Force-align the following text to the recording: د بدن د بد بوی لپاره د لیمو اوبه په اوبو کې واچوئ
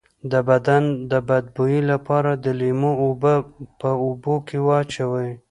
د 0.31 0.33
بدن 0.49 0.83
د 1.11 1.13
بد 1.27 1.45
بوی 1.55 1.77
لپاره 1.91 2.31
د 2.43 2.45
لیمو 2.59 2.91
اوبه 3.03 3.33
په 3.79 3.89
اوبو 4.03 4.35
کې 4.47 4.57
واچوئ 4.67 5.31